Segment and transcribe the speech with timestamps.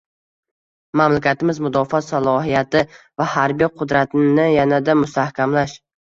[0.99, 2.81] Mamlakatimiz mudofaa salohiyati
[3.23, 5.77] va harbiy qudratini yanada mustahkamlash